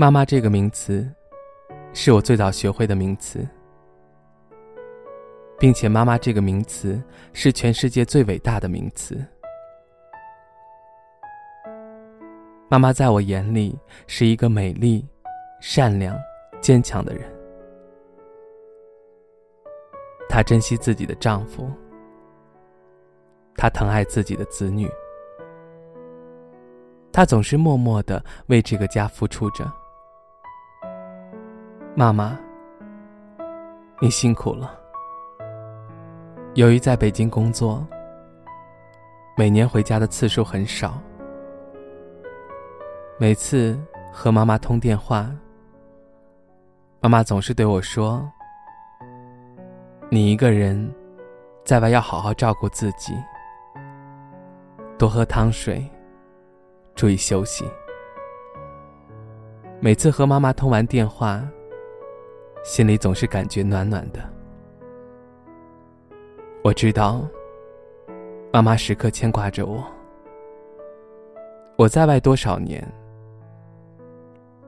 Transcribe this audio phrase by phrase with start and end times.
[0.00, 1.12] 妈妈这个名词，
[1.92, 3.44] 是我最早学会的名词，
[5.58, 7.02] 并且妈妈这个名词
[7.32, 9.20] 是全世界最伟大的名词。
[12.68, 13.76] 妈妈在我眼里
[14.06, 15.04] 是一个美丽、
[15.60, 16.16] 善良、
[16.60, 17.28] 坚强的人。
[20.28, 21.68] 她珍惜自己的丈夫，
[23.56, 24.88] 她疼爱自己的子女，
[27.10, 29.68] 她总是默默的为这个家付出着。
[31.98, 32.38] 妈妈，
[34.00, 34.78] 你辛苦了。
[36.54, 37.84] 由于在北京工作，
[39.36, 41.02] 每年回家的次数很少。
[43.18, 43.76] 每次
[44.12, 45.28] 和妈妈通电话，
[47.00, 48.30] 妈妈总是对我说
[50.08, 50.94] ：“你一个人
[51.64, 53.12] 在外要好好照顾自己，
[54.96, 55.84] 多喝汤水，
[56.94, 57.68] 注意休息。”
[59.82, 61.42] 每次和妈妈通完电话，
[62.64, 64.20] 心里总是感觉暖暖的。
[66.62, 67.26] 我知道，
[68.52, 69.82] 妈妈时刻牵挂着我。
[71.76, 72.86] 我在外多少年，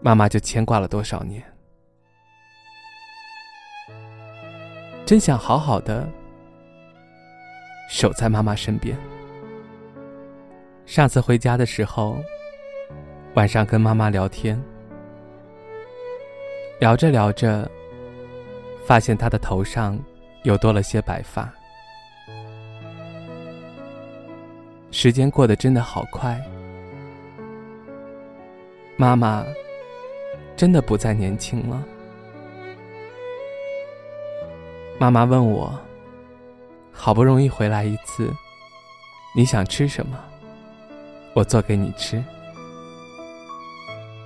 [0.00, 1.42] 妈妈就牵挂了多少年。
[5.04, 6.08] 真想好好的
[7.90, 8.96] 守在妈妈身边。
[10.86, 12.16] 上次回家的时候，
[13.34, 14.60] 晚上跟妈妈聊天。
[16.80, 17.70] 聊着聊着，
[18.84, 19.98] 发现他的头上
[20.42, 21.50] 又多了些白发。
[24.90, 26.40] 时间过得真的好快，
[28.96, 29.44] 妈妈
[30.56, 31.82] 真的不再年轻了。
[34.98, 35.72] 妈妈问我
[36.92, 38.32] ：“好不容易回来一次，
[39.34, 40.18] 你想吃什么？
[41.34, 42.22] 我做给你吃。”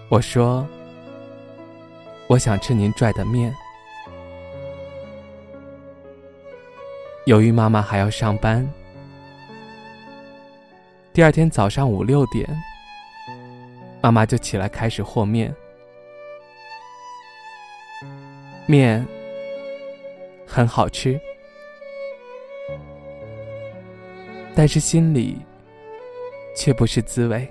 [0.08, 0.66] 我说。
[2.28, 3.54] 我想吃您拽的面。
[7.24, 8.70] 由于妈妈还要上班，
[11.12, 12.46] 第二天早上五六点，
[14.02, 15.54] 妈妈就起来开始和面。
[18.66, 19.06] 面
[20.46, 21.18] 很好吃，
[24.54, 25.38] 但是心里
[26.54, 27.48] 却不是滋味。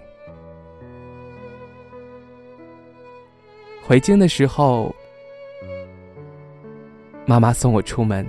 [3.87, 4.93] 回京的时候，
[7.25, 8.27] 妈妈送我出门。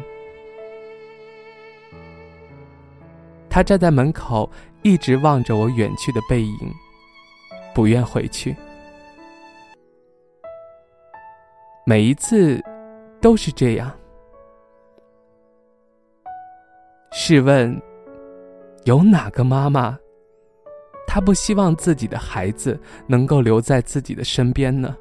[3.50, 4.48] 她站在门口，
[4.82, 6.72] 一直望着我远去的背影，
[7.74, 8.54] 不愿回去。
[11.84, 12.62] 每一次
[13.20, 13.92] 都是这样。
[17.10, 17.76] 试问，
[18.84, 19.98] 有哪个妈妈，
[21.04, 24.96] 她不希望自己的孩子能够留在自己的身边呢？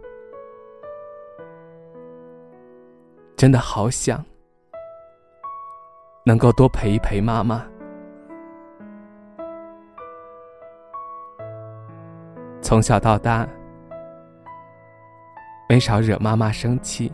[3.37, 4.25] 真的好想
[6.25, 7.63] 能够多陪一陪妈妈。
[12.63, 13.47] 从小到大，
[15.69, 17.13] 没少惹妈妈生气。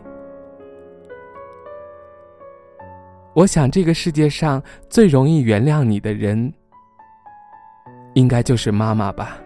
[3.34, 6.52] 我想，这个世界上最容易原谅你的人，
[8.14, 9.38] 应该就是妈妈吧，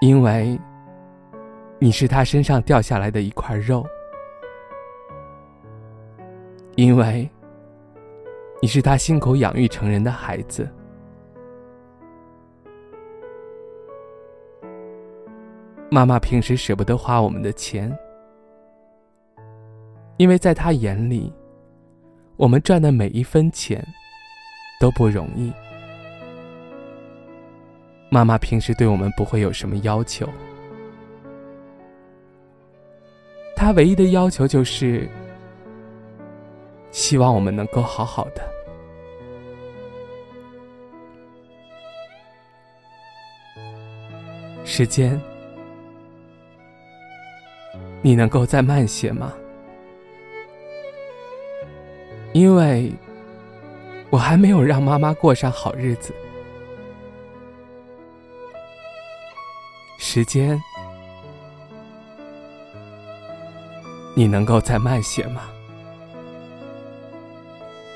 [0.00, 0.58] 因为。
[1.82, 3.84] 你是他身上掉下来的一块肉，
[6.76, 7.28] 因为
[8.60, 10.70] 你是他辛苦养育成人的孩子。
[15.90, 17.92] 妈妈平时舍不得花我们的钱，
[20.18, 21.34] 因为在他眼里，
[22.36, 23.84] 我们赚的每一分钱
[24.80, 25.52] 都不容易。
[28.08, 30.28] 妈妈平时对我们不会有什么要求。
[33.62, 35.08] 他唯一的要求就是，
[36.90, 38.42] 希望我们能够好好的。
[44.64, 45.16] 时间，
[48.02, 49.32] 你能够再慢些吗？
[52.32, 52.92] 因为
[54.10, 56.12] 我还没有让妈妈过上好日子。
[59.98, 60.60] 时间。
[64.14, 65.48] 你能够再慢些吗？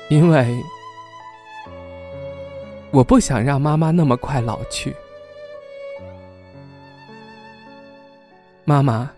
[0.09, 0.63] 因为
[2.91, 4.95] 我不想让妈妈那么快老去。
[8.63, 9.11] 妈妈，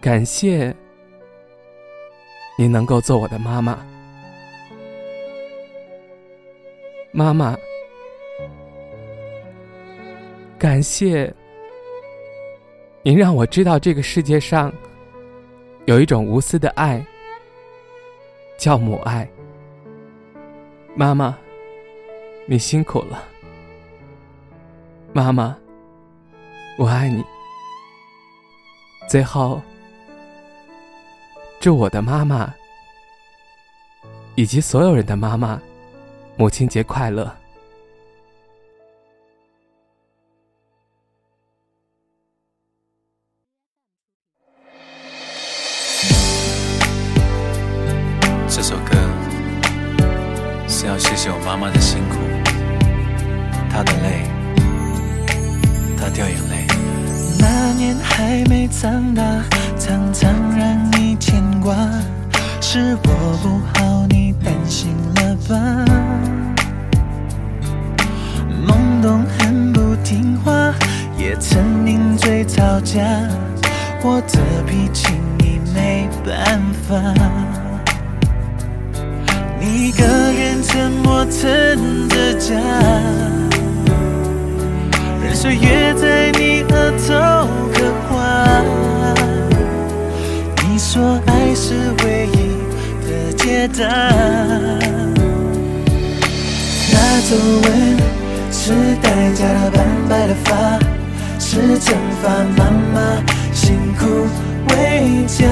[0.00, 0.74] 感谢
[2.56, 3.78] 你能够做我的妈妈。
[7.12, 7.56] 妈妈，
[10.58, 11.32] 感谢
[13.08, 14.70] 您让我知道这个世界上
[15.86, 17.02] 有一种无私的爱，
[18.58, 19.26] 叫母爱。
[20.94, 21.34] 妈妈，
[22.44, 23.24] 你辛苦了。
[25.14, 25.56] 妈妈，
[26.76, 27.24] 我爱你。
[29.08, 29.58] 最后，
[31.60, 32.52] 祝我的妈妈
[34.34, 35.58] 以及所有人的妈妈
[36.36, 37.34] 母亲节快乐。
[58.80, 59.24] 长大，
[59.76, 61.74] 常常让你牵挂，
[62.60, 65.84] 是我不好，你担心了吧？
[68.64, 70.72] 懵懂很不听话，
[71.18, 73.02] 也曾顶嘴吵架，
[74.04, 76.94] 我的脾气你没办法。
[79.58, 82.54] 你一个人沉默撑着家，
[85.28, 88.64] 任岁月在你额头刻画。
[90.66, 92.56] 你说爱是唯一
[93.04, 93.84] 的解答。
[96.90, 97.68] 那皱纹
[98.50, 98.72] 是
[99.02, 100.78] 代价的斑白的发，
[101.38, 101.92] 是惩
[102.22, 103.22] 罚妈妈
[103.52, 104.26] 辛苦
[104.70, 105.44] 为家。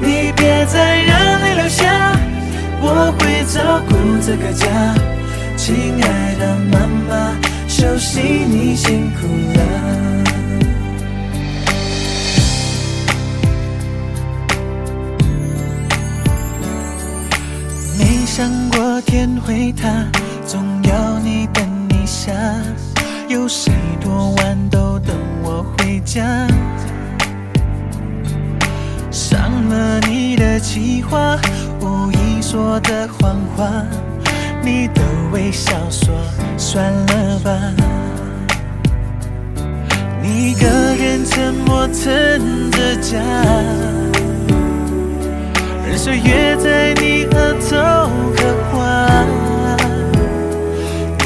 [0.00, 2.16] 你别再让泪流下。
[2.80, 3.92] 我会照顾
[4.24, 4.68] 这个家，
[5.56, 6.78] 亲爱的妈
[7.08, 7.34] 妈，
[7.84, 9.60] 休息你辛苦了。
[17.98, 20.06] 没想过天会塌，
[20.46, 22.32] 总要你等一下，
[23.28, 23.70] 有谁
[24.00, 26.48] 多晚都等我回家？
[29.10, 29.38] 伤
[29.68, 31.38] 了你的计划。
[31.82, 33.84] 无意说的谎话，
[34.64, 36.14] 你的微笑说
[36.56, 37.50] 算了吧。
[40.22, 43.18] 你一个人沉默撑着家，
[45.86, 49.24] 任岁月在你额头刻画。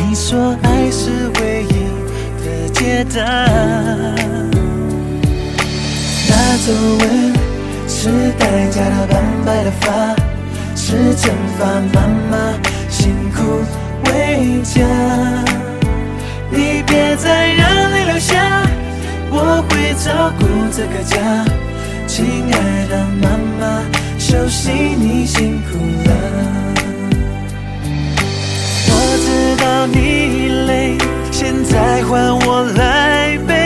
[0.00, 1.72] 你说爱是唯一
[2.44, 3.22] 的解答，
[6.28, 6.32] 那
[6.66, 7.02] 皱纹
[7.86, 10.16] 是代价的斑白的发。
[10.74, 12.00] 是惩罚妈
[12.30, 12.34] 妈
[13.08, 13.40] 辛苦
[14.04, 14.84] 为家，
[16.50, 18.68] 你别再让泪流下，
[19.30, 21.16] 我会照顾这个家，
[22.06, 23.82] 亲爱的妈妈，
[24.18, 26.10] 休息你辛苦了。
[28.90, 28.92] 我
[29.24, 29.26] 知
[29.64, 29.96] 道你
[30.66, 30.98] 累，
[31.32, 33.57] 现在换我来背，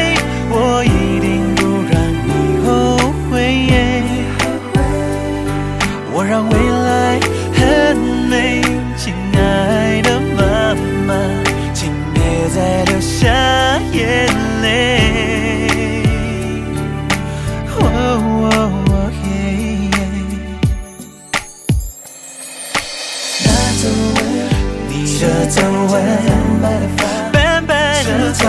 [25.92, 28.48] 斑白的发，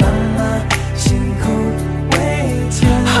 [0.00, 0.04] 妈
[0.36, 0.40] 妈
[0.96, 1.44] 辛苦
[2.10, 2.16] 为
[2.70, 2.80] 家。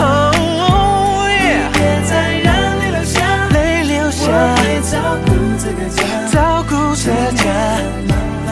[1.30, 1.32] 耶，
[1.72, 1.76] 别
[2.10, 2.10] 再
[2.42, 2.50] 让
[2.80, 3.14] 泪流下，
[3.52, 4.26] 泪流下。
[4.26, 4.92] 我会照
[5.24, 5.28] 顾
[5.62, 6.02] 这个家，
[6.32, 6.34] 照
[6.68, 7.04] 顾这
[7.40, 7.44] 家。
[8.08, 8.10] 妈
[8.46, 8.50] 妈，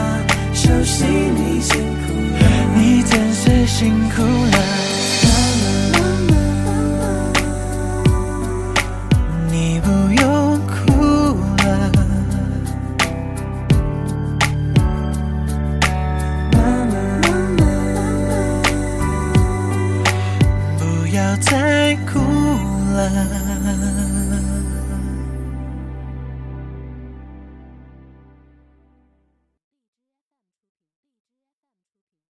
[0.53, 1.03] 休息
[23.11, 23.50] 不要再哭了。